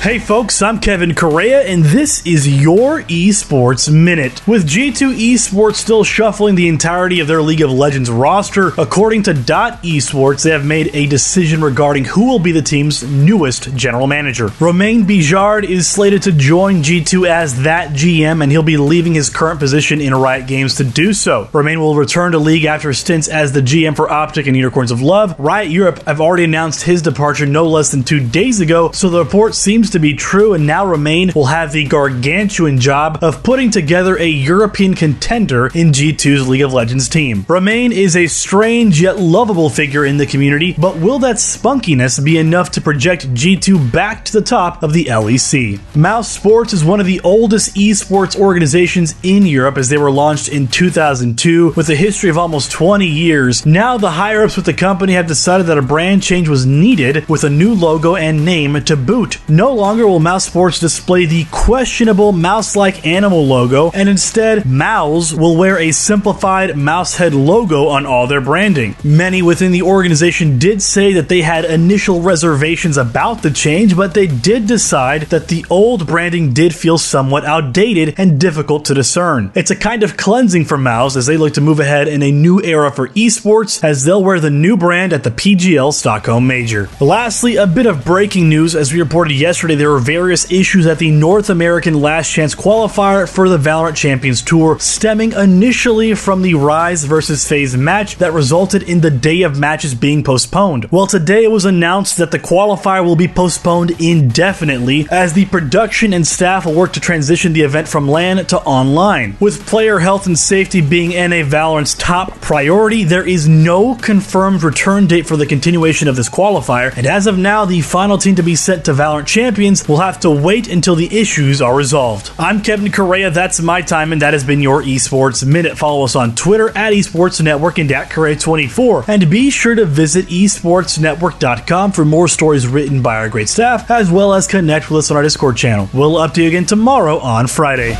[0.00, 4.40] Hey folks, I'm Kevin Correa, and this is your Esports Minute.
[4.48, 9.34] With G2 Esports still shuffling the entirety of their League of Legends roster, according to
[9.34, 14.06] Dot Esports, they have made a decision regarding who will be the team's newest general
[14.06, 14.48] manager.
[14.58, 19.28] Romain Bigeard is slated to join G2 as that GM, and he'll be leaving his
[19.28, 21.50] current position in Riot Games to do so.
[21.52, 25.02] Romain will return to League after stints as the GM for Optic and Unicorns of
[25.02, 25.38] Love.
[25.38, 29.22] Riot Europe have already announced his departure no less than two days ago, so the
[29.22, 33.70] report seems to be true, and now Romain will have the gargantuan job of putting
[33.70, 37.44] together a European contender in G2's League of Legends team.
[37.48, 42.38] Romain is a strange yet lovable figure in the community, but will that spunkiness be
[42.38, 45.80] enough to project G2 back to the top of the LEC?
[45.94, 50.48] Mouse Sports is one of the oldest esports organizations in Europe as they were launched
[50.48, 53.66] in 2002 with a history of almost 20 years.
[53.66, 57.28] Now the higher ups with the company have decided that a brand change was needed
[57.28, 59.38] with a new logo and name to boot.
[59.48, 65.32] No longer will Mouse Sports display the questionable mouse like animal logo, and instead, Mouse
[65.32, 68.94] will wear a simplified mouse head logo on all their branding.
[69.02, 74.14] Many within the organization did say that they had initial reservations about the change, but
[74.14, 79.50] they did decide that the old branding did feel somewhat outdated and difficult to discern.
[79.54, 82.30] It's a kind of cleansing for Mouse as they look to move ahead in a
[82.30, 86.88] new era for esports, as they'll wear the new brand at the PGL Stockholm Major.
[87.00, 90.86] Lastly, a bit of breaking news as we reported yesterday yesterday, there were various issues
[90.86, 96.42] at the North American Last Chance qualifier for the Valorant Champions Tour, stemming initially from
[96.42, 100.90] the Rise versus Phase match that resulted in the day of matches being postponed.
[100.90, 106.12] Well, today it was announced that the qualifier will be postponed indefinitely as the production
[106.12, 109.36] and staff will work to transition the event from LAN to online.
[109.38, 115.06] With player health and safety being NA Valorant's top priority, there is no confirmed return
[115.06, 118.42] date for the continuation of this qualifier, and as of now, the final team to
[118.42, 122.30] be sent to Valorant Champions champions will have to wait until the issues are resolved.
[122.38, 125.76] I'm Kevin Correa, that's my time, and that has been your Esports Minute.
[125.76, 129.06] Follow us on Twitter at Esports Network and at Correa24.
[129.06, 134.10] And be sure to visit esportsnetwork.com for more stories written by our great staff, as
[134.10, 135.90] well as connect with us on our Discord channel.
[135.92, 137.98] We'll update you again tomorrow on Friday.